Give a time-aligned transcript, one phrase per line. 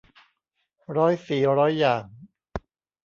[0.97, 2.05] ร้อยสีร้อยอย่าง